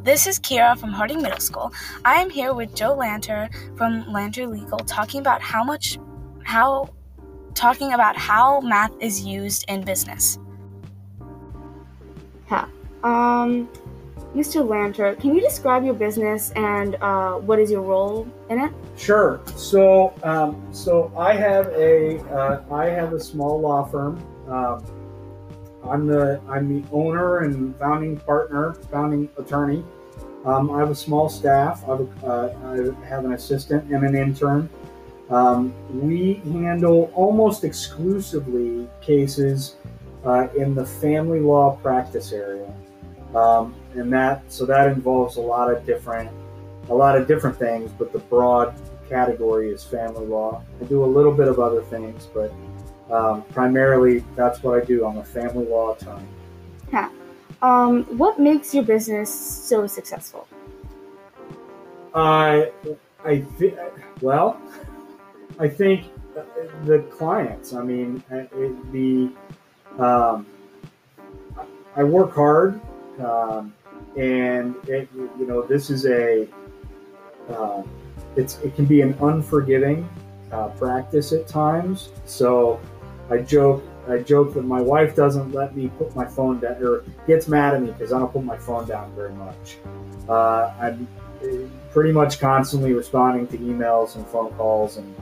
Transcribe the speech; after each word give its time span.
Hello, 0.00 0.12
this 0.14 0.26
is 0.26 0.38
Kira 0.38 0.78
from 0.78 0.92
Harding 0.92 1.20
Middle 1.20 1.40
School. 1.40 1.72
I 2.06 2.22
am 2.22 2.30
here 2.30 2.54
with 2.54 2.74
Joe 2.74 2.96
Lanter 2.96 3.50
from 3.76 4.04
Lanter 4.04 4.50
Legal 4.50 4.78
talking 4.78 5.20
about 5.20 5.42
how 5.42 5.62
much 5.62 5.98
how 6.42 6.88
talking 7.54 7.92
about 7.92 8.16
how 8.16 8.60
math 8.60 8.92
is 9.00 9.22
used 9.22 9.66
in 9.68 9.82
business. 9.82 10.38
Yeah. 12.50 12.66
Um 13.04 13.68
Mr. 14.34 14.66
Lanter, 14.66 15.20
can 15.20 15.34
you 15.34 15.40
describe 15.40 15.84
your 15.84 15.94
business 15.94 16.50
and 16.52 16.94
uh, 17.02 17.34
what 17.34 17.58
is 17.58 17.70
your 17.70 17.82
role 17.82 18.26
in 18.48 18.60
it? 18.60 18.72
Sure. 18.96 19.40
So, 19.56 20.14
um, 20.22 20.56
so 20.72 21.12
I 21.16 21.34
have 21.34 21.66
a 21.74 22.20
uh, 22.30 22.62
I 22.70 22.86
have 22.86 23.12
a 23.12 23.20
small 23.20 23.60
law 23.60 23.84
firm. 23.84 24.22
Um, 24.48 24.84
I'm 25.84 26.06
the 26.06 26.40
I'm 26.48 26.68
the 26.68 26.86
owner 26.92 27.38
and 27.38 27.76
founding 27.76 28.16
partner, 28.18 28.74
founding 28.90 29.28
attorney. 29.38 29.84
Um, 30.44 30.70
I 30.70 30.78
have 30.78 30.90
a 30.90 30.94
small 30.94 31.28
staff. 31.28 31.84
I 31.86 31.96
have, 31.96 32.24
uh, 32.24 32.48
I 32.64 33.06
have 33.06 33.24
an 33.24 33.32
assistant 33.32 33.90
and 33.92 34.04
an 34.04 34.14
intern. 34.14 34.70
Um, 35.28 35.74
we 35.92 36.34
handle 36.44 37.10
almost 37.14 37.62
exclusively 37.62 38.88
cases 39.00 39.76
uh, 40.24 40.48
in 40.56 40.74
the 40.74 40.84
family 40.84 41.40
law 41.40 41.76
practice 41.76 42.32
area. 42.32 42.72
Um, 43.34 43.74
and 43.94 44.12
that 44.12 44.42
so 44.48 44.66
that 44.66 44.88
involves 44.88 45.36
a 45.36 45.40
lot 45.40 45.72
of 45.72 45.84
different 45.84 46.30
a 46.88 46.94
lot 46.94 47.16
of 47.16 47.26
different 47.26 47.56
things 47.56 47.90
but 47.98 48.12
the 48.12 48.18
broad 48.18 48.74
category 49.08 49.70
is 49.70 49.84
family 49.84 50.26
law 50.26 50.62
i 50.80 50.84
do 50.84 51.04
a 51.04 51.06
little 51.06 51.32
bit 51.32 51.48
of 51.48 51.58
other 51.58 51.82
things 51.82 52.28
but 52.32 52.52
um, 53.10 53.42
primarily 53.52 54.24
that's 54.36 54.62
what 54.62 54.80
i 54.80 54.84
do. 54.84 55.04
I'm 55.04 55.18
a 55.18 55.24
family 55.24 55.66
law 55.66 55.94
attorney. 55.94 56.26
Yeah. 56.92 57.10
Um, 57.62 58.04
what 58.16 58.38
makes 58.38 58.74
your 58.74 58.84
business 58.84 59.32
so 59.32 59.86
successful? 59.86 60.46
I 62.14 62.70
i 63.24 63.44
th- 63.58 63.76
well 64.20 64.60
i 65.58 65.68
think 65.68 66.06
the 66.84 67.00
clients. 67.10 67.74
I 67.74 67.82
mean 67.82 68.22
it, 68.30 68.92
the 68.92 69.30
um, 70.02 70.46
i 71.96 72.02
work 72.02 72.34
hard 72.34 72.80
um, 73.20 73.74
and 74.16 74.74
it, 74.88 75.08
you 75.14 75.46
know 75.46 75.62
this 75.62 75.90
is 75.90 76.06
a 76.06 76.48
uh, 77.50 77.82
it's 78.36 78.58
it 78.58 78.74
can 78.74 78.86
be 78.86 79.02
an 79.02 79.14
unforgiving 79.20 80.08
uh, 80.52 80.68
practice 80.68 81.32
at 81.32 81.46
times. 81.46 82.10
So 82.24 82.80
I 83.30 83.38
joke 83.38 83.84
I 84.08 84.18
joke 84.18 84.54
that 84.54 84.64
my 84.64 84.80
wife 84.80 85.14
doesn't 85.14 85.52
let 85.52 85.76
me 85.76 85.88
put 85.98 86.14
my 86.16 86.26
phone 86.26 86.58
down 86.60 86.82
or 86.82 87.04
gets 87.26 87.48
mad 87.48 87.74
at 87.74 87.82
me 87.82 87.92
because 87.92 88.12
I 88.12 88.18
don't 88.18 88.32
put 88.32 88.44
my 88.44 88.56
phone 88.56 88.88
down 88.88 89.14
very 89.14 89.32
much. 89.34 89.76
Uh, 90.28 90.72
I'm 90.80 91.06
pretty 91.92 92.12
much 92.12 92.40
constantly 92.40 92.92
responding 92.92 93.46
to 93.48 93.58
emails 93.58 94.16
and 94.16 94.26
phone 94.26 94.52
calls 94.54 94.96
and 94.96 95.14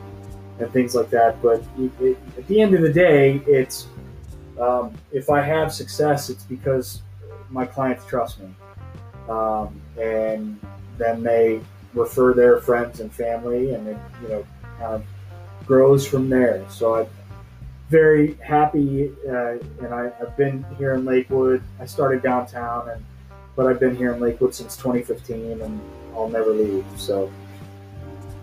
and 0.60 0.72
things 0.72 0.94
like 0.94 1.10
that. 1.10 1.40
But 1.42 1.62
it, 1.78 1.90
it, 2.00 2.18
at 2.36 2.46
the 2.46 2.60
end 2.60 2.74
of 2.74 2.82
the 2.82 2.92
day, 2.92 3.42
it's 3.46 3.86
um, 4.58 4.94
if 5.12 5.30
I 5.30 5.40
have 5.40 5.72
success, 5.72 6.30
it's 6.30 6.44
because 6.44 7.02
my 7.50 7.64
clients 7.64 8.04
trust 8.06 8.40
me 8.40 8.48
um, 9.28 9.80
and 10.00 10.58
then 10.96 11.22
they 11.22 11.60
refer 11.94 12.34
their 12.34 12.60
friends 12.60 13.00
and 13.00 13.12
family, 13.12 13.74
and 13.74 13.86
it 13.88 13.96
you 14.22 14.28
know 14.28 14.46
kind 14.78 14.94
of 14.94 15.04
grows 15.66 16.06
from 16.06 16.28
there. 16.28 16.64
So 16.70 16.96
I'm 16.96 17.06
very 17.88 18.34
happy, 18.34 19.12
uh, 19.28 19.58
and 19.80 19.94
I, 19.94 20.10
have 20.18 20.36
been 20.36 20.64
here 20.76 20.94
in 20.94 21.04
Lakewood. 21.04 21.62
I 21.80 21.86
started 21.86 22.22
downtown, 22.22 22.88
and 22.90 23.04
but 23.56 23.66
I've 23.66 23.80
been 23.80 23.96
here 23.96 24.12
in 24.12 24.20
Lakewood 24.20 24.54
since 24.54 24.76
2015, 24.76 25.62
and 25.62 25.80
I'll 26.14 26.28
never 26.28 26.50
leave. 26.50 26.84
So 26.96 27.30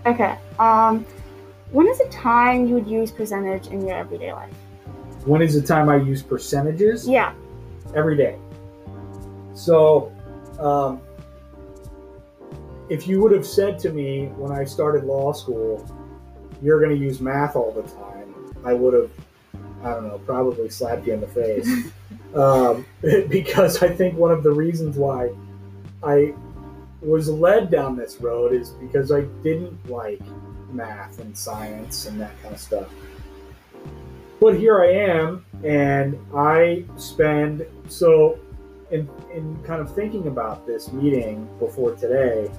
okay. 0.05 0.37
Um, 0.59 1.05
when 1.71 1.87
is 1.87 1.97
the 1.97 2.09
time 2.09 2.67
you 2.67 2.75
would 2.75 2.87
use 2.87 3.11
percentage 3.11 3.67
in 3.67 3.85
your 3.85 3.97
everyday 3.97 4.33
life? 4.33 4.53
When 5.25 5.41
is 5.41 5.59
the 5.59 5.65
time 5.65 5.89
I 5.89 5.97
use 5.97 6.21
percentages? 6.21 7.07
Yeah. 7.07 7.33
Every 7.95 8.15
day. 8.15 8.37
So 9.53 10.11
um, 10.59 11.01
if 12.89 13.07
you 13.07 13.21
would 13.21 13.31
have 13.31 13.45
said 13.45 13.79
to 13.79 13.91
me 13.91 14.27
when 14.37 14.51
I 14.51 14.63
started 14.63 15.05
law 15.05 15.33
school, 15.33 15.85
you're 16.61 16.79
going 16.79 16.95
to 16.95 17.03
use 17.03 17.19
math 17.19 17.55
all 17.55 17.71
the 17.71 17.83
time, 17.83 18.33
I 18.63 18.73
would 18.73 18.93
have, 18.93 19.11
I 19.85 19.93
don't 19.93 20.07
know, 20.07 20.17
probably 20.25 20.69
slapped 20.69 21.05
you 21.05 21.13
in 21.13 21.21
the 21.21 21.27
face. 21.27 21.69
um, 22.35 22.85
because 23.29 23.83
I 23.83 23.89
think 23.89 24.17
one 24.17 24.31
of 24.31 24.41
the 24.41 24.51
reasons 24.51 24.97
why 24.97 25.29
I 26.03 26.33
was 27.01 27.29
led 27.29 27.69
down 27.69 27.95
this 27.95 28.19
road 28.19 28.51
is 28.51 28.71
because 28.71 29.11
I 29.11 29.21
didn't 29.43 29.89
like 29.89 30.21
math 30.71 31.19
and 31.19 31.37
science 31.37 32.07
and 32.07 32.19
that 32.19 32.31
kind 32.41 32.55
of 32.55 32.59
stuff. 32.59 32.89
But 34.39 34.55
here 34.55 34.81
I 34.81 34.91
am, 34.91 35.45
and 35.63 36.17
I 36.35 36.83
spend 36.97 37.65
so 37.87 38.39
in, 38.89 39.07
in 39.33 39.61
kind 39.63 39.81
of 39.81 39.93
thinking 39.93 40.27
about 40.27 40.65
this 40.65 40.91
meeting 40.91 41.47
before 41.59 41.95
today, 41.95 42.51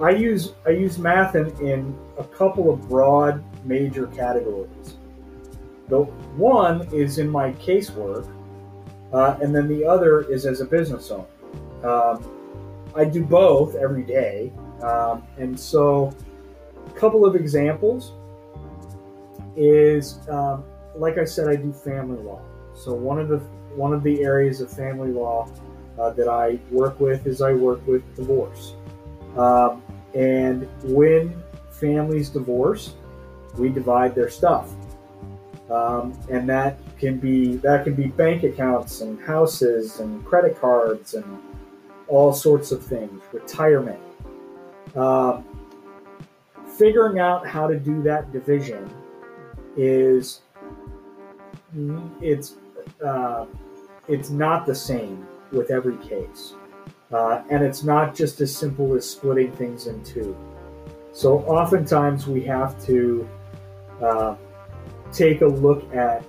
I 0.00 0.10
use 0.10 0.52
I 0.66 0.70
use 0.70 0.98
math 0.98 1.34
in, 1.34 1.48
in 1.66 1.98
a 2.18 2.24
couple 2.24 2.70
of 2.70 2.88
broad 2.88 3.42
major 3.64 4.06
categories. 4.08 4.96
The 5.90 6.02
one 6.36 6.88
is 6.92 7.18
in 7.18 7.28
my 7.28 7.52
casework, 7.52 8.32
uh, 9.12 9.36
and 9.42 9.54
then 9.54 9.68
the 9.68 9.84
other 9.84 10.20
is 10.22 10.46
as 10.46 10.60
a 10.60 10.64
business 10.64 11.10
owner. 11.10 11.26
Um, 11.84 12.24
I 12.94 13.04
do 13.04 13.24
both 13.24 13.74
every 13.74 14.04
day, 14.04 14.52
um, 14.82 15.26
and 15.38 15.58
so 15.58 16.14
a 16.86 16.90
couple 16.92 17.24
of 17.24 17.34
examples 17.34 18.12
is 19.56 20.26
um, 20.28 20.64
like 20.94 21.18
I 21.18 21.24
said, 21.24 21.48
I 21.48 21.56
do 21.56 21.72
family 21.72 22.22
law. 22.22 22.40
So 22.74 22.94
one 22.94 23.18
of 23.18 23.28
the 23.28 23.38
one 23.74 23.92
of 23.92 24.02
the 24.02 24.22
areas 24.22 24.60
of 24.60 24.70
family 24.72 25.10
law 25.10 25.48
uh, 25.98 26.10
that 26.10 26.28
I 26.28 26.58
work 26.70 26.98
with 27.00 27.26
is 27.26 27.42
I 27.42 27.52
work 27.52 27.86
with 27.86 28.02
divorce. 28.16 28.74
Um, 29.36 29.82
and 30.14 30.68
when 30.82 31.40
families 31.70 32.30
divorce, 32.30 32.94
we 33.56 33.68
divide 33.68 34.14
their 34.14 34.28
stuff. 34.28 34.70
Um, 35.70 36.18
and 36.30 36.48
that 36.48 36.78
can 36.98 37.18
be 37.18 37.56
that 37.58 37.84
can 37.84 37.94
be 37.94 38.08
bank 38.08 38.42
accounts 38.42 39.02
and 39.02 39.20
houses 39.20 40.00
and 40.00 40.24
credit 40.24 40.60
cards 40.60 41.14
and 41.14 41.38
all 42.08 42.32
sorts 42.32 42.72
of 42.72 42.84
things, 42.84 43.22
retirement. 43.32 44.00
Um, 44.96 45.44
figuring 46.76 47.20
out 47.20 47.46
how 47.46 47.68
to 47.68 47.78
do 47.78 48.02
that 48.02 48.32
division 48.32 48.90
is 49.76 50.40
it's 52.20 52.56
uh, 53.04 53.46
it's 54.08 54.30
not 54.30 54.66
the 54.66 54.74
same 54.74 55.26
with 55.52 55.70
every 55.70 55.96
case. 55.98 56.54
Uh, 57.12 57.42
and 57.50 57.64
it's 57.64 57.82
not 57.82 58.14
just 58.14 58.40
as 58.40 58.54
simple 58.54 58.94
as 58.94 59.08
splitting 59.08 59.50
things 59.52 59.86
in 59.86 60.02
two. 60.04 60.36
So 61.12 61.40
oftentimes 61.40 62.26
we 62.26 62.42
have 62.44 62.80
to 62.86 63.28
uh, 64.00 64.36
take 65.12 65.40
a 65.40 65.46
look 65.46 65.92
at 65.94 66.24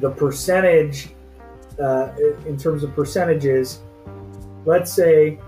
the 0.00 0.10
percentage 0.10 1.10
uh, 1.80 2.12
in 2.46 2.56
terms 2.56 2.82
of 2.82 2.94
percentages. 2.94 3.80
Let's 4.64 4.92
say 4.92 5.38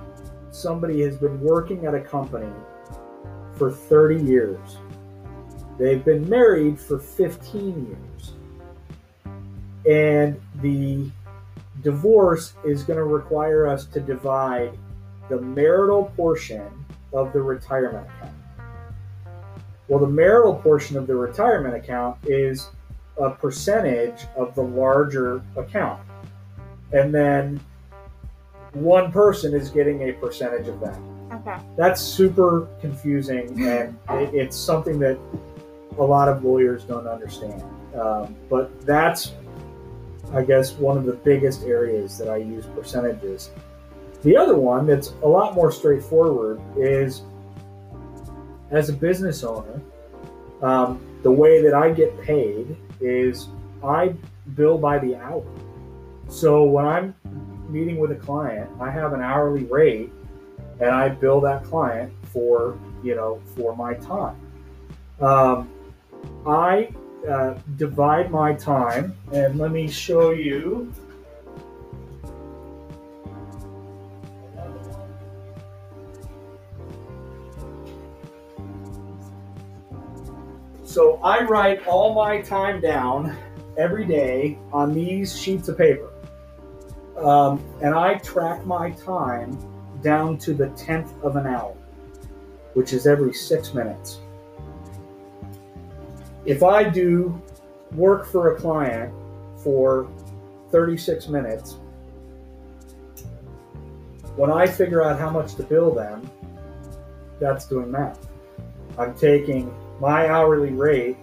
somebody 0.50 1.00
has 1.02 1.16
been 1.16 1.40
working 1.40 1.86
at 1.86 1.94
a 1.94 2.00
company 2.00 2.52
for 3.54 3.70
30 3.70 4.24
years. 4.24 4.78
They've 5.78 6.04
been 6.04 6.28
married 6.28 6.78
for 6.78 6.98
15 6.98 7.86
years 7.86 8.32
and 9.88 10.40
the 10.56 11.10
divorce 11.82 12.54
is 12.64 12.82
going 12.82 12.98
to 12.98 13.04
require 13.04 13.66
us 13.66 13.86
to 13.86 14.00
divide 14.00 14.76
the 15.28 15.40
marital 15.40 16.12
portion 16.16 16.68
of 17.12 17.32
the 17.32 17.40
retirement 17.40 18.06
account. 18.06 18.39
Well, 19.90 19.98
the 19.98 20.06
marital 20.06 20.54
portion 20.54 20.96
of 20.96 21.06
the 21.06 21.14
retirement 21.14 21.74
account 21.74 22.16
is 22.24 22.70
a 23.18 23.28
percentage 23.28 24.24
of 24.36 24.54
the 24.54 24.62
larger 24.62 25.42
account. 25.56 26.00
And 26.92 27.12
then 27.12 27.60
one 28.72 29.12
person 29.12 29.52
is 29.52 29.68
getting 29.68 30.08
a 30.08 30.12
percentage 30.12 30.68
of 30.68 30.80
that. 30.80 30.98
Okay. 31.32 31.56
That's 31.76 32.00
super 32.00 32.68
confusing, 32.80 33.62
and 33.62 33.98
it's 34.08 34.56
something 34.56 34.98
that 35.00 35.18
a 35.98 36.04
lot 36.04 36.28
of 36.28 36.44
lawyers 36.44 36.84
don't 36.84 37.06
understand. 37.06 37.62
Um, 37.94 38.34
but 38.48 38.80
that's 38.86 39.32
I 40.32 40.44
guess, 40.44 40.72
one 40.74 40.96
of 40.96 41.04
the 41.04 41.14
biggest 41.14 41.64
areas 41.64 42.16
that 42.18 42.28
I 42.28 42.36
use 42.36 42.64
percentages. 42.66 43.50
The 44.22 44.36
other 44.36 44.56
one 44.56 44.86
that's 44.86 45.12
a 45.22 45.28
lot 45.28 45.54
more 45.54 45.72
straightforward 45.72 46.60
is 46.76 47.22
as 48.70 48.88
a 48.88 48.92
business 48.92 49.42
owner, 49.42 49.80
um, 50.62 51.00
the 51.22 51.30
way 51.30 51.62
that 51.62 51.74
I 51.74 51.90
get 51.90 52.20
paid 52.22 52.76
is 53.00 53.48
I 53.82 54.14
bill 54.54 54.78
by 54.78 54.98
the 54.98 55.16
hour. 55.16 55.44
So 56.28 56.64
when 56.64 56.86
I'm 56.86 57.14
meeting 57.68 57.98
with 57.98 58.12
a 58.12 58.16
client, 58.16 58.70
I 58.80 58.90
have 58.90 59.12
an 59.12 59.20
hourly 59.20 59.64
rate, 59.64 60.12
and 60.80 60.90
I 60.90 61.08
bill 61.08 61.40
that 61.42 61.64
client 61.64 62.12
for 62.32 62.78
you 63.02 63.14
know 63.14 63.40
for 63.56 63.76
my 63.76 63.94
time. 63.94 64.36
Um, 65.20 65.70
I 66.46 66.90
uh, 67.28 67.54
divide 67.76 68.30
my 68.30 68.54
time, 68.54 69.16
and 69.32 69.58
let 69.58 69.72
me 69.72 69.88
show 69.88 70.30
you. 70.30 70.92
So 81.00 81.18
I 81.24 81.44
write 81.44 81.86
all 81.86 82.12
my 82.12 82.42
time 82.42 82.78
down 82.82 83.34
every 83.78 84.04
day 84.04 84.58
on 84.70 84.92
these 84.92 85.34
sheets 85.34 85.66
of 85.70 85.78
paper. 85.78 86.12
Um, 87.16 87.64
and 87.80 87.94
I 87.94 88.18
track 88.18 88.66
my 88.66 88.90
time 88.90 89.58
down 90.02 90.36
to 90.40 90.52
the 90.52 90.68
tenth 90.76 91.10
of 91.22 91.36
an 91.36 91.46
hour, 91.46 91.74
which 92.74 92.92
is 92.92 93.06
every 93.06 93.32
six 93.32 93.72
minutes. 93.72 94.20
If 96.44 96.62
I 96.62 96.84
do 96.84 97.40
work 97.92 98.26
for 98.26 98.54
a 98.54 98.60
client 98.60 99.10
for 99.56 100.06
36 100.70 101.28
minutes, 101.28 101.78
when 104.36 104.52
I 104.52 104.66
figure 104.66 105.02
out 105.02 105.18
how 105.18 105.30
much 105.30 105.54
to 105.54 105.62
bill 105.62 105.94
them, 105.94 106.30
that's 107.40 107.64
doing 107.64 107.90
math. 107.90 108.28
I'm 108.98 109.14
taking 109.14 109.74
my 110.00 110.28
hourly 110.28 110.72
rate 110.72 111.16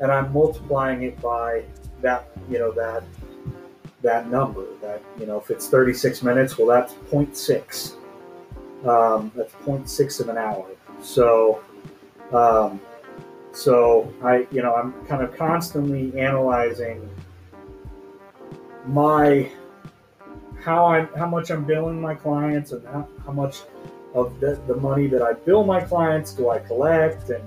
and 0.00 0.12
I'm 0.12 0.32
multiplying 0.32 1.02
it 1.02 1.20
by 1.20 1.64
that, 2.02 2.28
you 2.48 2.58
know, 2.58 2.70
that 2.72 3.02
that 4.02 4.30
number. 4.30 4.64
That 4.80 5.02
you 5.18 5.26
know, 5.26 5.38
if 5.38 5.50
it's 5.50 5.68
36 5.68 6.22
minutes, 6.22 6.56
well, 6.58 6.68
that's 6.68 6.94
0.6. 7.10 7.94
Um, 8.86 9.32
that's 9.34 9.52
0.6 9.66 10.20
of 10.20 10.28
an 10.28 10.38
hour. 10.38 10.66
So, 11.02 11.62
um, 12.32 12.80
so 13.52 14.12
I, 14.22 14.46
you 14.52 14.62
know, 14.62 14.74
I'm 14.74 14.92
kind 15.06 15.22
of 15.22 15.36
constantly 15.36 16.16
analyzing 16.18 17.08
my 18.86 19.50
how 20.62 20.86
I 20.86 21.06
how 21.16 21.26
much 21.26 21.50
I'm 21.50 21.64
billing 21.64 22.00
my 22.00 22.14
clients 22.14 22.72
and 22.72 22.84
how, 22.86 23.08
how 23.26 23.32
much 23.32 23.62
of 24.14 24.38
the, 24.40 24.60
the 24.66 24.76
money 24.76 25.06
that 25.08 25.22
I 25.22 25.32
bill 25.34 25.64
my 25.64 25.80
clients 25.80 26.32
do 26.32 26.50
I 26.50 26.58
collect 26.58 27.30
and 27.30 27.42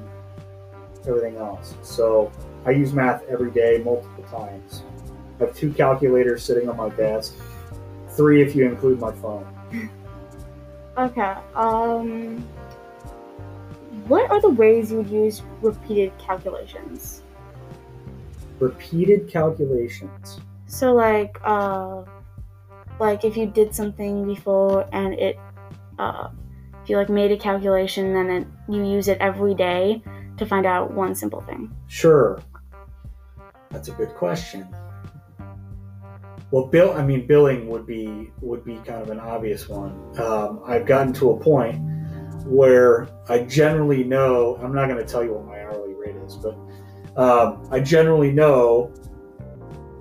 everything 1.08 1.38
else. 1.38 1.76
So 1.82 2.32
I 2.66 2.72
use 2.72 2.94
math 2.94 3.24
every 3.30 3.52
day, 3.52 3.82
multiple 3.84 4.24
times. 4.26 4.84
I 5.40 5.46
have 5.46 5.56
two 5.56 5.74
calculators 5.74 6.44
sitting 6.44 6.70
on 6.70 6.78
my 6.78 6.90
desk, 6.90 7.36
three 8.10 8.42
if 8.42 8.56
you 8.56 8.66
include 8.66 9.00
my 9.00 9.12
phone. 9.14 9.46
Okay. 10.98 11.36
Um, 11.56 12.48
what 14.08 14.30
are 14.30 14.42
the 14.42 14.50
ways 14.50 14.92
you 14.92 14.98
would 14.98 15.10
use 15.10 15.42
repeated 15.62 16.12
calculations? 16.20 17.24
Repeated 18.60 19.30
calculations. 19.30 20.40
So 20.68 20.94
like, 20.94 21.40
uh, 21.44 22.04
like 23.00 23.24
if 23.24 23.36
you 23.36 23.48
did 23.48 23.74
something 23.74 24.26
before 24.26 24.88
and 24.92 25.14
it, 25.16 25.40
uh, 25.98 26.30
if 26.84 26.90
you 26.90 26.98
like 26.98 27.10
made 27.10 27.32
a 27.32 27.38
calculation 27.38 28.16
and 28.16 28.30
then 28.30 28.58
you 28.70 28.84
use 28.84 29.08
it 29.08 29.18
every 29.20 29.56
day 29.56 30.04
to 30.42 30.48
find 30.48 30.66
out 30.66 30.92
one 30.92 31.14
simple 31.14 31.42
thing. 31.42 31.72
Sure. 31.88 32.42
That's 33.70 33.90
a 33.90 33.92
good 33.92 34.10
question. 34.16 34.68
Well, 36.50 36.66
bill. 36.66 36.94
I 36.94 37.06
mean, 37.06 37.28
billing 37.28 37.68
would 37.68 37.86
be 37.86 38.32
would 38.42 38.66
be 38.66 38.76
kind 38.78 39.02
of 39.02 39.10
an 39.10 39.20
obvious 39.20 39.70
one. 39.70 39.92
Um, 40.20 40.62
I've 40.66 40.86
gotten 40.86 41.14
to 41.14 41.32
a 41.32 41.40
point 41.40 41.80
where 42.46 43.08
I 43.30 43.44
generally 43.44 44.04
know. 44.04 44.58
I'm 44.62 44.74
not 44.74 44.88
going 44.88 44.98
to 44.98 45.06
tell 45.06 45.24
you 45.24 45.34
what 45.34 45.46
my 45.46 45.62
hourly 45.62 45.94
rate 45.94 46.16
is, 46.26 46.36
but 46.36 46.58
um, 47.16 47.68
I 47.72 47.80
generally 47.80 48.32
know 48.32 48.92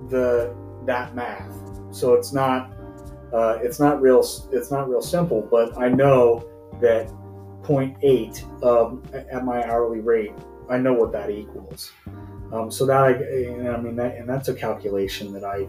the 0.09 0.53
that 0.87 1.15
math. 1.15 1.55
So 1.91 2.15
it's 2.15 2.33
not 2.33 2.73
uh, 3.31 3.59
it's 3.61 3.79
not 3.79 4.01
real 4.01 4.19
it's 4.51 4.71
not 4.71 4.89
real 4.89 5.01
simple, 5.01 5.47
but 5.49 5.77
I 5.77 5.87
know 5.87 6.43
that 6.81 7.13
0.8 7.63 8.63
um, 8.63 9.03
at 9.13 9.45
my 9.45 9.63
hourly 9.69 9.99
rate. 9.99 10.33
I 10.69 10.77
know 10.77 10.93
what 10.93 11.11
that 11.11 11.29
equals. 11.29 11.91
Um, 12.53 12.69
so 12.69 12.85
that 12.85 12.97
I, 12.97 13.11
I 13.69 13.81
mean, 13.81 13.95
that, 13.95 14.15
and 14.15 14.27
that's 14.27 14.49
a 14.49 14.53
calculation 14.53 15.31
that 15.33 15.43
I 15.43 15.67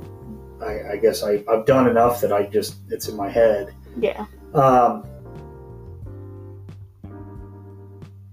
I, 0.62 0.92
I 0.92 0.96
guess 0.96 1.22
I, 1.22 1.42
I've 1.48 1.66
done 1.66 1.88
enough 1.88 2.20
that 2.20 2.32
I 2.32 2.44
just 2.44 2.76
it's 2.88 3.08
in 3.08 3.16
my 3.16 3.28
head. 3.28 3.74
Yeah. 3.98 4.26
Um, 4.54 5.04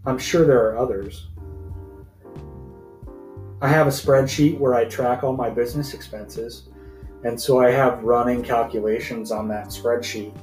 I'm 0.06 0.18
sure 0.18 0.46
there 0.46 0.70
are 0.70 0.78
others. 0.78 1.28
I 3.62 3.68
have 3.68 3.88
a 3.88 3.92
spreadsheet 3.92 4.58
where 4.58 4.74
I 4.74 4.86
track 4.86 5.24
all 5.24 5.36
my 5.36 5.50
business 5.50 5.94
expenses, 5.94 6.70
and 7.24 7.40
so 7.40 7.60
I 7.60 7.72
have 7.72 8.04
running 8.04 8.42
calculations 8.42 9.32
on 9.32 9.48
that 9.50 9.68
spreadsheet 9.68 10.34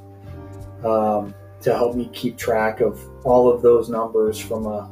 um, 0.85 1.35
to 1.63 1.75
help 1.75 1.97
me 1.97 2.11
keep 2.13 2.37
track 2.37 2.81
of 2.81 3.01
all 3.25 3.51
of 3.51 3.63
those 3.63 3.89
numbers 3.89 4.39
from 4.39 4.67
a 4.67 4.91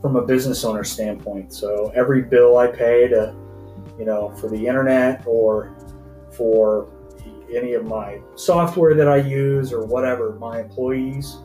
from 0.00 0.16
a 0.16 0.22
business 0.22 0.64
owner 0.64 0.84
standpoint. 0.84 1.52
So 1.52 1.92
every 1.94 2.22
bill 2.22 2.58
I 2.58 2.68
pay 2.68 3.08
to, 3.08 3.34
you 3.98 4.04
know, 4.04 4.30
for 4.36 4.48
the 4.48 4.66
internet 4.66 5.22
or 5.26 5.74
for 6.30 6.88
any 7.52 7.74
of 7.74 7.86
my 7.86 8.20
software 8.34 8.94
that 8.94 9.08
I 9.08 9.16
use 9.16 9.72
or 9.72 9.84
whatever, 9.84 10.34
my 10.34 10.60
employees, 10.60 11.38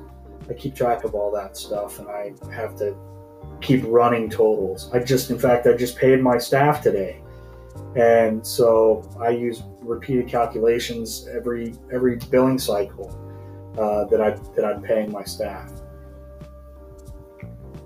I 0.50 0.54
keep 0.54 0.76
track 0.76 1.04
of 1.04 1.16
all 1.16 1.32
that 1.32 1.58
stuff 1.58 2.00
and 2.00 2.10
I 2.10 2.34
have 2.54 2.76
to 2.78 2.96
keep 3.62 3.84
running 3.86 4.30
totals. 4.30 4.92
I 4.94 5.00
just, 5.00 5.30
in 5.32 5.40
fact, 5.40 5.66
I 5.66 5.74
just 5.74 5.98
paid 5.98 6.22
my 6.22 6.38
staff 6.38 6.82
today. 6.82 7.22
And 7.96 8.46
so 8.46 9.10
I 9.20 9.30
use 9.30 9.64
repeated 9.82 10.28
calculations 10.28 11.28
every 11.34 11.74
every 11.92 12.18
billing 12.18 12.60
cycle 12.60 13.18
uh, 13.78 14.06
that 14.06 14.22
I 14.22 14.32
that 14.56 14.66
I'm 14.66 14.82
paying 14.82 15.12
my 15.12 15.24
staff. 15.24 15.72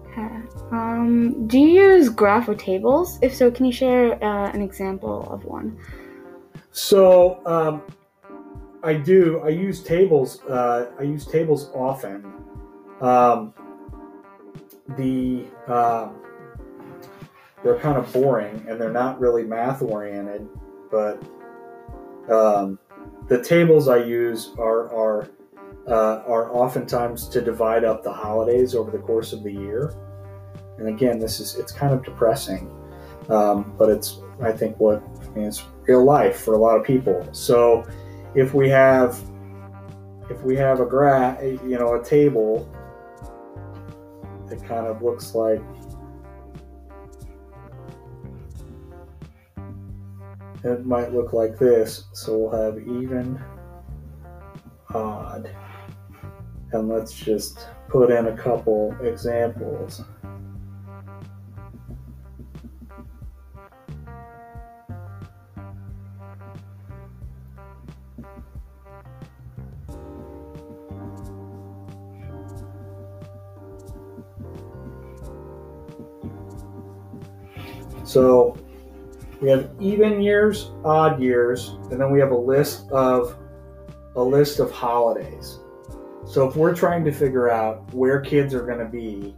Okay. 0.08 0.28
Um, 0.72 1.48
do 1.48 1.60
you 1.60 1.82
use 1.82 2.10
graph 2.10 2.48
or 2.48 2.56
tables? 2.56 3.20
If 3.22 3.36
so, 3.36 3.52
can 3.52 3.66
you 3.66 3.72
share 3.72 4.24
uh, 4.24 4.52
an 4.52 4.62
example 4.62 5.28
of 5.30 5.44
one? 5.46 5.78
So 6.72 7.46
um, 7.46 7.82
I 8.84 8.94
do. 8.94 9.42
I 9.44 9.50
use 9.50 9.84
tables. 9.84 10.42
Uh, 10.44 10.92
I 11.00 11.04
use 11.04 11.26
tables 11.26 11.70
often. 11.74 12.34
Um, 13.02 13.54
the 14.98 15.46
uh, 15.68 16.10
they're 17.64 17.80
kind 17.80 17.98
of 17.98 18.12
boring 18.14 18.64
and 18.70 18.80
they're 18.80 18.92
not 18.92 19.20
really 19.20 19.44
math 19.44 19.82
oriented, 19.82 20.48
but 20.92 21.22
um, 22.32 22.78
the 23.28 23.44
tables 23.44 23.88
I 23.88 23.98
use 23.98 24.52
are 24.60 24.94
are 24.94 25.30
uh, 25.88 26.24
are 26.26 26.52
oftentimes 26.52 27.28
to 27.30 27.42
divide 27.42 27.84
up 27.84 28.04
the 28.04 28.12
holidays 28.12 28.76
over 28.76 28.92
the 28.92 28.98
course 28.98 29.34
of 29.34 29.44
the 29.44 29.52
year. 29.52 29.94
And 30.78 30.90
again, 30.90 31.20
this 31.20 31.40
is 31.40 31.56
it's 31.56 31.72
kind 31.72 31.94
of 31.94 32.04
depressing, 32.04 32.70
um, 33.30 33.74
but 33.78 33.90
it's 33.90 34.20
I 34.42 34.52
think 34.52 34.80
what 34.80 35.02
I 35.22 35.28
mean 35.30 35.46
it's 35.46 35.64
real 35.88 36.04
life 36.04 36.42
for 36.42 36.54
a 36.54 36.58
lot 36.58 36.78
of 36.78 36.86
people. 36.86 37.28
So 37.32 37.86
if 38.34 38.54
we 38.54 38.70
have 38.70 39.20
if 40.30 40.42
we 40.42 40.56
have 40.56 40.80
a 40.80 40.86
gra 40.86 41.38
you 41.42 41.78
know 41.78 41.96
a 41.96 42.04
table 42.04 42.70
that 44.50 44.64
kind 44.66 44.88
of 44.88 45.02
looks 45.02 45.34
like 45.34 45.62
it 50.66 50.86
might 50.86 51.14
look 51.14 51.32
like 51.32 51.58
this. 51.58 52.06
So 52.14 52.38
we'll 52.38 52.64
have 52.64 52.80
even, 52.80 53.42
odd, 54.94 55.50
and 56.76 56.90
let's 56.90 57.14
just 57.14 57.68
put 57.88 58.12
in 58.12 58.28
a 58.28 58.38
couple 58.38 58.96
examples. 59.02 60.04
So 78.04 78.56
we 79.42 79.50
have 79.50 79.70
even 79.80 80.22
years, 80.22 80.72
odd 80.86 81.22
years, 81.22 81.70
and 81.92 82.00
then 82.00 82.12
we 82.12 82.20
have 82.20 82.32
a 82.32 82.38
list 82.38 82.90
of 82.92 83.36
a 84.16 84.24
list 84.24 84.60
of 84.60 84.72
holidays. 84.72 85.60
So 86.28 86.48
if 86.48 86.56
we're 86.56 86.76
trying 86.76 87.06
to 87.06 87.12
figure 87.12 87.50
out 87.50 87.94
where 87.94 88.20
kids 88.20 88.54
are 88.54 88.66
going 88.66 88.80
to 88.80 88.86
be 88.86 89.36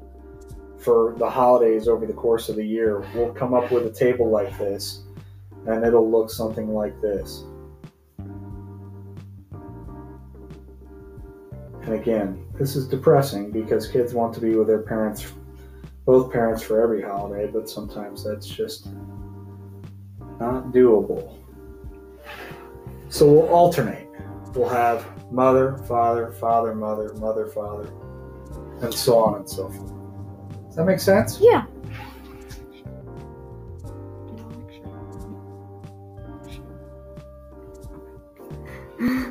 for 0.80 1.16
the 1.18 1.30
holidays 1.30 1.88
over 1.88 2.06
the 2.06 2.14
course 2.14 2.50
of 2.50 2.56
the 2.56 2.66
year, 2.66 3.06
we'll 3.14 3.34
come 3.34 3.54
up 3.54 3.72
with 3.72 3.86
a 3.86 3.92
table 3.92 4.30
like 4.30 4.58
this, 4.58 5.04
and 5.66 5.84
it'll 5.84 6.10
look 6.10 6.30
something 6.30 6.74
like 6.74 7.00
this. 7.02 7.44
and 11.88 11.96
again, 11.96 12.46
this 12.60 12.76
is 12.76 12.86
depressing 12.86 13.50
because 13.50 13.88
kids 13.88 14.14
want 14.14 14.34
to 14.34 14.42
be 14.42 14.56
with 14.56 14.68
their 14.68 14.82
parents, 14.82 15.32
both 16.06 16.32
parents, 16.32 16.62
for 16.62 16.82
every 16.82 17.02
holiday, 17.02 17.48
but 17.48 17.70
sometimes 17.70 18.26
that's 18.26 18.46
just 18.46 18.88
not 20.38 20.74
doable. 20.74 21.34
So 23.08 23.32
we'll 23.32 23.48
alternate. 23.48 24.07
We'll 24.58 24.70
have 24.70 25.06
mother, 25.32 25.78
father, 25.88 26.32
father, 26.32 26.74
mother, 26.74 27.14
mother, 27.20 27.46
father, 27.46 27.94
and 28.82 28.92
so 28.92 29.20
on 29.20 29.36
and 29.36 29.48
so 29.48 29.70
forth. 29.70 29.94
Does 30.66 30.76
that 30.78 30.86
make 30.86 31.00
sense? 31.00 31.38
Yeah. 31.40 31.68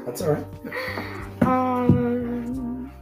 That's 0.06 0.22
all 0.22 0.34
right. 0.34 0.46
Um, 1.42 2.92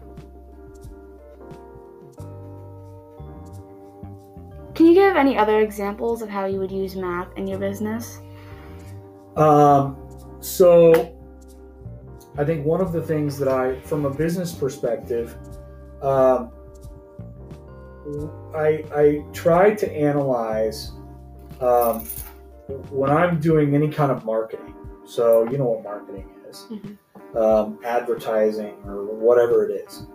can 4.74 4.86
you 4.86 4.94
give 4.94 5.14
any 5.14 5.36
other 5.36 5.60
examples 5.60 6.22
of 6.22 6.30
how 6.30 6.46
you 6.46 6.58
would 6.58 6.72
use 6.72 6.96
math 6.96 7.28
in 7.36 7.46
your 7.46 7.58
business? 7.58 8.22
Um, 9.36 9.98
so 10.40 11.13
I 12.36 12.44
think 12.44 12.66
one 12.66 12.80
of 12.80 12.92
the 12.92 13.02
things 13.02 13.38
that 13.38 13.48
I, 13.48 13.78
from 13.80 14.06
a 14.06 14.10
business 14.10 14.52
perspective, 14.52 15.36
um, 16.02 16.50
I, 18.54 18.84
I 18.94 19.24
try 19.32 19.74
to 19.74 19.92
analyze 19.92 20.92
um, 21.60 22.06
when 22.90 23.10
I'm 23.10 23.40
doing 23.40 23.74
any 23.74 23.88
kind 23.88 24.10
of 24.10 24.24
marketing. 24.24 24.74
So 25.04 25.48
you 25.50 25.58
know 25.58 25.66
what 25.66 25.84
marketing 25.84 26.28
is, 26.48 26.66
Mhm. 26.70 27.36
um, 27.36 27.78
advertising 27.84 28.74
or 28.86 29.04
whatever 29.04 29.66
it 29.68 29.72
is. 29.86 30.06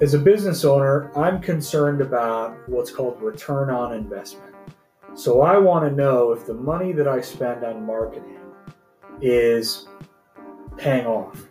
As 0.00 0.12
a 0.14 0.18
business 0.18 0.64
owner, 0.64 1.10
I'm 1.16 1.40
concerned 1.40 2.00
about 2.00 2.56
what's 2.68 2.90
called 2.90 3.22
return 3.22 3.70
on 3.70 3.94
investment. 3.94 4.54
So 5.14 5.42
I 5.42 5.56
want 5.58 5.88
to 5.88 5.94
know 5.94 6.32
if 6.32 6.46
the 6.46 6.54
money 6.54 6.92
that 6.92 7.06
I 7.06 7.20
spend 7.20 7.64
on 7.64 7.86
marketing 7.86 8.40
is 9.20 9.86
paying 10.76 11.06
off. 11.06 11.46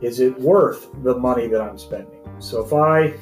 Is 0.00 0.20
it 0.20 0.38
worth 0.40 0.88
the 1.02 1.16
money 1.16 1.46
that 1.48 1.60
I'm 1.60 1.78
spending? 1.78 2.20
So 2.38 2.64
if 2.64 2.72
I, 2.72 3.14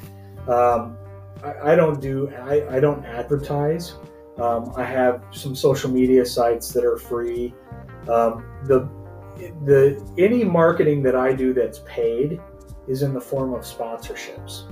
um, 0.51 0.97
I, 1.43 1.73
I 1.73 1.75
don't 1.75 2.01
do, 2.01 2.29
I, 2.29 2.77
I 2.77 2.79
don't 2.79 3.05
advertise. 3.05 3.95
Um, 4.37 4.73
I 4.75 4.83
have 4.83 5.23
some 5.31 5.55
social 5.55 5.91
media 5.91 6.25
sites 6.25 6.69
that 6.73 6.83
are 6.83 6.97
free. 6.97 7.53
Um, 8.09 8.43
the, 8.65 8.89
the 9.65 10.13
any 10.17 10.43
marketing 10.43 11.03
that 11.03 11.15
I 11.15 11.33
do 11.33 11.53
that's 11.53 11.81
paid 11.85 12.41
is 12.87 13.01
in 13.03 13.13
the 13.13 13.21
form 13.21 13.53
of 13.53 13.61
sponsorships. 13.61 14.63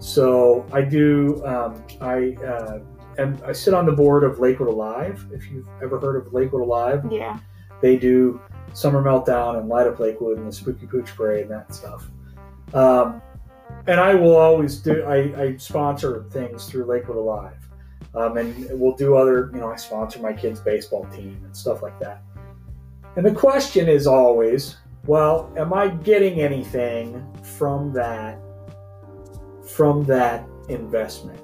So 0.00 0.66
I 0.72 0.82
do, 0.82 1.42
um, 1.44 1.82
I, 2.00 2.36
uh, 2.44 2.80
and 3.18 3.42
I 3.42 3.52
sit 3.52 3.74
on 3.74 3.86
the 3.86 3.92
board 3.92 4.22
of 4.22 4.38
Lakewood 4.38 4.68
Alive. 4.68 5.26
If 5.32 5.50
you've 5.50 5.68
ever 5.82 5.98
heard 5.98 6.16
of 6.24 6.32
Lakewood 6.32 6.62
Alive, 6.62 7.04
Yeah. 7.10 7.38
they 7.80 7.96
do 7.96 8.40
Summer 8.74 9.02
Meltdown 9.02 9.58
and 9.58 9.68
Light 9.68 9.86
Up 9.86 9.98
Lakewood 9.98 10.38
and 10.38 10.46
the 10.46 10.52
Spooky 10.52 10.86
Pooch 10.86 11.14
Parade 11.14 11.42
and 11.42 11.50
that 11.50 11.74
stuff. 11.74 12.08
Um, 12.74 13.22
and 13.86 13.98
I 14.00 14.14
will 14.14 14.36
always 14.36 14.78
do. 14.78 15.02
I, 15.04 15.42
I 15.42 15.56
sponsor 15.56 16.24
things 16.30 16.66
through 16.66 16.84
Lakewood 16.84 17.16
Alive, 17.16 17.56
um, 18.14 18.36
and 18.36 18.68
we'll 18.78 18.96
do 18.96 19.16
other. 19.16 19.50
You 19.52 19.60
know, 19.60 19.70
I 19.70 19.76
sponsor 19.76 20.20
my 20.20 20.32
kids' 20.32 20.60
baseball 20.60 21.06
team 21.06 21.40
and 21.44 21.56
stuff 21.56 21.82
like 21.82 21.98
that. 22.00 22.22
And 23.16 23.24
the 23.24 23.34
question 23.34 23.88
is 23.88 24.06
always, 24.06 24.76
well, 25.06 25.52
am 25.56 25.72
I 25.72 25.88
getting 25.88 26.40
anything 26.40 27.26
from 27.42 27.92
that? 27.94 28.38
From 29.66 30.04
that 30.04 30.46
investment? 30.68 31.40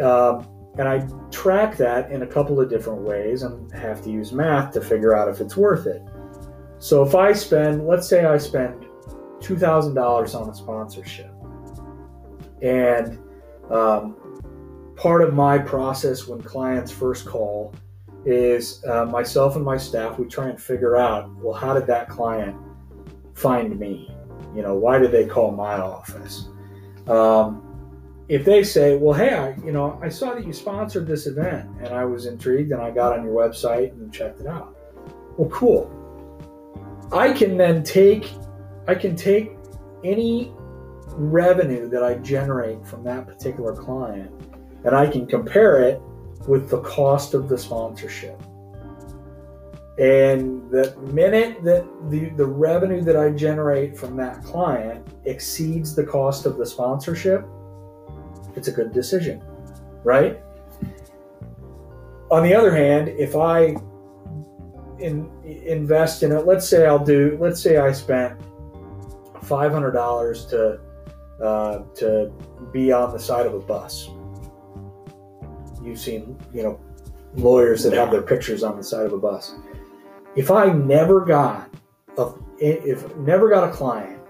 Um, 0.00 0.46
and 0.78 0.88
I 0.88 1.06
track 1.30 1.76
that 1.76 2.10
in 2.10 2.22
a 2.22 2.26
couple 2.26 2.60
of 2.60 2.70
different 2.70 3.02
ways 3.02 3.42
and 3.42 3.70
have 3.72 4.02
to 4.04 4.10
use 4.10 4.32
math 4.32 4.72
to 4.74 4.80
figure 4.80 5.16
out 5.16 5.28
if 5.28 5.40
it's 5.40 5.56
worth 5.56 5.86
it. 5.86 6.02
So 6.80 7.04
if 7.04 7.14
I 7.14 7.32
spend, 7.32 7.86
let's 7.86 8.08
say 8.08 8.24
I 8.24 8.38
spend 8.38 8.86
$2,000 9.40 10.34
on 10.34 10.48
a 10.48 10.54
sponsorship, 10.54 11.30
and 12.62 13.18
um, 13.70 14.16
part 14.96 15.22
of 15.22 15.34
my 15.34 15.58
process 15.58 16.26
when 16.26 16.40
clients 16.40 16.90
first 16.90 17.26
call 17.26 17.74
is 18.24 18.82
uh, 18.86 19.04
myself 19.04 19.56
and 19.56 19.64
my 19.64 19.76
staff, 19.76 20.18
we 20.18 20.26
try 20.26 20.48
and 20.48 20.60
figure 20.60 20.96
out, 20.96 21.30
well, 21.36 21.54
how 21.54 21.74
did 21.74 21.86
that 21.86 22.08
client 22.08 22.56
find 23.34 23.78
me? 23.78 24.10
You 24.56 24.62
know, 24.62 24.74
why 24.74 24.98
did 24.98 25.12
they 25.12 25.26
call 25.26 25.50
my 25.52 25.74
office? 25.74 26.48
Um, 27.06 27.66
if 28.28 28.44
they 28.44 28.62
say, 28.62 28.96
"Well, 28.96 29.12
hey, 29.12 29.34
I, 29.34 29.56
you 29.64 29.72
know, 29.72 29.98
I 30.00 30.08
saw 30.08 30.34
that 30.34 30.46
you 30.46 30.52
sponsored 30.52 31.06
this 31.06 31.26
event, 31.26 31.68
and 31.80 31.88
I 31.88 32.04
was 32.04 32.26
intrigued, 32.26 32.70
and 32.70 32.80
I 32.80 32.92
got 32.92 33.18
on 33.18 33.24
your 33.24 33.34
website 33.34 33.92
and 33.92 34.12
checked 34.12 34.40
it 34.40 34.46
out," 34.46 34.76
well, 35.36 35.50
cool. 35.50 35.90
I 37.12 37.32
can 37.32 37.56
then 37.56 37.82
take, 37.82 38.32
I 38.86 38.94
can 38.94 39.16
take 39.16 39.56
any 40.04 40.52
revenue 41.08 41.88
that 41.88 42.02
I 42.04 42.14
generate 42.14 42.86
from 42.86 43.02
that 43.04 43.26
particular 43.26 43.74
client, 43.74 44.30
and 44.84 44.94
I 44.94 45.06
can 45.06 45.26
compare 45.26 45.82
it 45.82 46.00
with 46.46 46.70
the 46.70 46.80
cost 46.82 47.34
of 47.34 47.48
the 47.48 47.58
sponsorship. 47.58 48.40
And 49.98 50.70
the 50.70 50.96
minute 51.12 51.62
that 51.64 51.84
the, 52.08 52.30
the 52.30 52.46
revenue 52.46 53.02
that 53.02 53.16
I 53.16 53.30
generate 53.30 53.98
from 53.98 54.16
that 54.16 54.42
client 54.42 55.06
exceeds 55.26 55.94
the 55.94 56.04
cost 56.04 56.46
of 56.46 56.56
the 56.56 56.64
sponsorship, 56.64 57.44
it's 58.56 58.68
a 58.68 58.72
good 58.72 58.92
decision, 58.92 59.42
right? 60.04 60.40
On 62.30 62.42
the 62.42 62.54
other 62.54 62.74
hand, 62.74 63.08
if 63.08 63.36
I 63.36 63.76
in, 65.00 65.30
invest 65.44 66.22
in 66.22 66.32
it, 66.32 66.46
let's 66.46 66.68
say 66.68 66.86
I'll 66.86 67.04
do, 67.04 67.36
let's 67.40 67.60
say 67.60 67.78
I 67.78 67.92
spent 67.92 68.40
five 69.42 69.72
hundred 69.72 69.92
dollars 69.92 70.46
to 70.46 70.80
uh, 71.42 71.82
to 71.96 72.32
be 72.72 72.92
on 72.92 73.12
the 73.12 73.18
side 73.18 73.46
of 73.46 73.54
a 73.54 73.60
bus. 73.60 74.10
You've 75.82 75.98
seen, 75.98 76.38
you 76.52 76.62
know, 76.62 76.80
lawyers 77.34 77.82
that 77.84 77.92
have 77.94 78.10
their 78.10 78.22
pictures 78.22 78.62
on 78.62 78.76
the 78.76 78.84
side 78.84 79.06
of 79.06 79.12
a 79.12 79.18
bus. 79.18 79.54
If 80.36 80.50
I 80.50 80.66
never 80.66 81.24
got 81.24 81.70
a, 82.18 82.32
if 82.58 83.16
never 83.16 83.48
got 83.48 83.68
a 83.68 83.72
client 83.72 84.20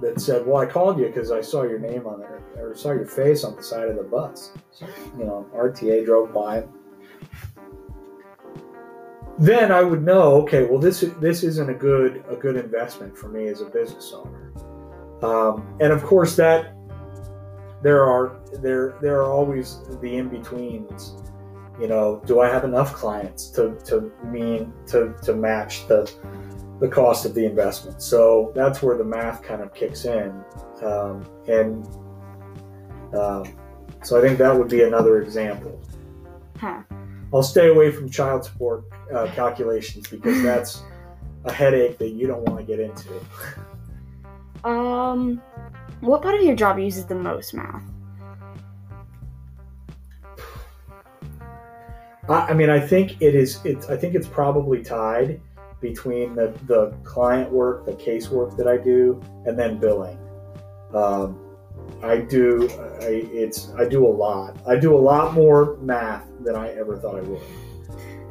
that 0.00 0.20
said, 0.20 0.46
"Well, 0.46 0.58
I 0.58 0.66
called 0.66 0.98
you 0.98 1.06
because 1.06 1.30
I 1.30 1.40
saw 1.40 1.62
your 1.64 1.78
name 1.78 2.06
on 2.06 2.20
there 2.20 2.40
or 2.56 2.74
saw 2.74 2.92
your 2.92 3.06
face 3.06 3.44
on 3.44 3.56
the 3.56 3.62
side 3.62 3.88
of 3.88 3.96
the 3.96 4.04
bus," 4.04 4.52
you 5.18 5.24
know, 5.24 5.46
RTA 5.54 6.04
drove 6.04 6.32
by. 6.32 6.64
Then 9.42 9.72
I 9.72 9.82
would 9.82 10.04
know, 10.04 10.40
okay, 10.42 10.66
well, 10.66 10.78
this 10.78 11.00
this 11.18 11.42
isn't 11.42 11.68
a 11.68 11.74
good 11.74 12.24
a 12.28 12.36
good 12.36 12.54
investment 12.54 13.18
for 13.18 13.28
me 13.28 13.48
as 13.48 13.60
a 13.60 13.64
business 13.64 14.12
owner. 14.14 14.52
Um, 15.20 15.76
and 15.80 15.92
of 15.92 16.04
course, 16.04 16.36
that 16.36 16.76
there 17.82 18.04
are 18.04 18.40
there 18.62 18.94
there 19.02 19.16
are 19.20 19.32
always 19.32 19.80
the 20.00 20.16
in 20.16 20.28
betweens. 20.28 21.16
You 21.80 21.88
know, 21.88 22.22
do 22.24 22.38
I 22.38 22.48
have 22.50 22.62
enough 22.62 22.94
clients 22.94 23.50
to 23.56 23.76
to 23.86 24.12
mean 24.26 24.72
to 24.86 25.12
to 25.24 25.34
match 25.34 25.88
the 25.88 26.08
the 26.78 26.86
cost 26.86 27.26
of 27.26 27.34
the 27.34 27.44
investment? 27.44 28.00
So 28.00 28.52
that's 28.54 28.80
where 28.80 28.96
the 28.96 29.04
math 29.04 29.42
kind 29.42 29.60
of 29.60 29.74
kicks 29.74 30.04
in, 30.04 30.30
um, 30.84 31.26
and 31.48 31.84
um, 33.12 33.42
so 34.04 34.16
I 34.16 34.20
think 34.20 34.38
that 34.38 34.56
would 34.56 34.68
be 34.68 34.84
another 34.84 35.20
example. 35.20 35.82
Huh. 36.58 36.82
I'll 37.32 37.42
stay 37.42 37.68
away 37.68 37.90
from 37.90 38.10
child 38.10 38.44
support 38.44 38.84
uh, 39.14 39.26
calculations 39.34 40.06
because 40.08 40.42
that's 40.44 40.82
a 41.44 41.52
headache 41.52 41.98
that 41.98 42.10
you 42.10 42.26
don't 42.26 42.42
want 42.42 42.58
to 42.58 42.64
get 42.64 42.80
into. 42.80 43.08
Um, 44.64 45.42
what 46.00 46.22
part 46.22 46.34
of 46.34 46.42
your 46.42 46.54
job 46.54 46.78
uses 46.78 47.06
the 47.06 47.14
most 47.14 47.54
math? 47.54 47.82
I, 52.28 52.48
I 52.48 52.54
mean, 52.54 52.70
I 52.70 52.80
think 52.80 53.20
it 53.20 53.34
is. 53.34 53.60
It's. 53.64 53.88
I 53.88 53.96
think 53.96 54.14
it's 54.14 54.28
probably 54.28 54.82
tied 54.82 55.40
between 55.80 56.34
the 56.34 56.54
the 56.66 56.90
client 57.02 57.50
work, 57.50 57.86
the 57.86 57.94
case 57.94 58.28
work 58.30 58.56
that 58.56 58.68
I 58.68 58.76
do, 58.76 59.20
and 59.46 59.58
then 59.58 59.78
billing. 59.78 60.18
Um, 60.94 61.40
I 62.02 62.18
do. 62.18 62.68
I, 63.00 63.28
it's. 63.32 63.70
I 63.76 63.84
do 63.88 64.06
a 64.06 64.08
lot. 64.08 64.56
I 64.66 64.76
do 64.76 64.94
a 64.94 64.98
lot 64.98 65.34
more 65.34 65.76
math 65.78 66.31
than 66.44 66.56
I 66.56 66.68
ever 66.74 66.96
thought 66.96 67.16
I 67.16 67.22
would 67.22 67.42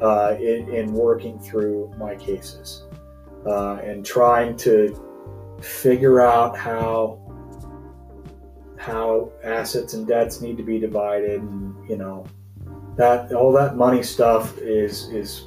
uh, 0.02 0.36
in, 0.38 0.68
in 0.74 0.92
working 0.92 1.38
through 1.38 1.92
my 1.96 2.14
cases 2.16 2.84
uh, 3.46 3.76
and 3.76 4.04
trying 4.04 4.56
to 4.58 4.98
figure 5.60 6.20
out 6.20 6.56
how 6.56 7.18
how 8.76 9.30
assets 9.44 9.94
and 9.94 10.08
debts 10.08 10.40
need 10.40 10.56
to 10.56 10.64
be 10.64 10.78
divided, 10.80 11.40
and 11.40 11.88
you 11.88 11.96
know 11.96 12.26
that 12.96 13.32
all 13.32 13.52
that 13.52 13.76
money 13.76 14.02
stuff 14.02 14.58
is 14.58 15.08
is 15.10 15.44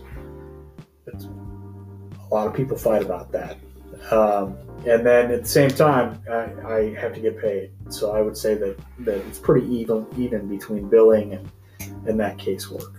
a 1.08 2.34
lot 2.34 2.48
of 2.48 2.54
people 2.54 2.78
fight 2.78 3.02
about 3.02 3.32
that. 3.32 3.58
Um, 4.12 4.58
and 4.88 5.06
then 5.06 5.32
at 5.32 5.44
the 5.44 5.50
same 5.50 5.70
time, 5.70 6.22
I, 6.30 6.74
I 6.74 6.94
have 6.96 7.14
to 7.16 7.20
get 7.20 7.40
paid. 7.40 7.72
So 7.90 8.12
I 8.12 8.22
would 8.22 8.38
say 8.38 8.56
that, 8.56 8.78
that 9.00 9.18
it's 9.28 9.40
pretty 9.40 9.68
even 9.68 10.06
even 10.18 10.48
between 10.48 10.90
billing 10.90 11.34
and 11.34 11.50
and 12.08 12.20
that 12.20 12.38
casework. 12.38 12.94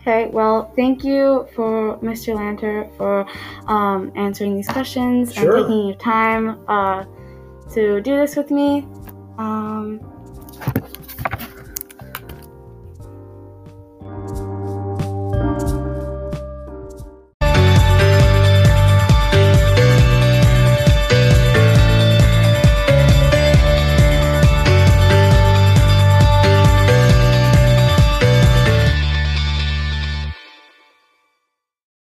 Okay, 0.00 0.26
well, 0.26 0.70
thank 0.76 1.02
you 1.02 1.48
for 1.54 1.98
Mr. 1.98 2.34
Lanter 2.36 2.96
for 2.96 3.26
um, 3.68 4.12
answering 4.14 4.54
these 4.54 4.68
questions 4.68 5.34
Sure. 5.34 5.56
and 5.56 5.66
taking 5.66 5.86
your 5.88 5.96
time 5.96 6.60
uh, 6.68 7.04
to 7.72 8.00
do 8.02 8.16
this 8.16 8.36
with 8.36 8.52
me. 8.52 8.86
Um, 9.36 10.00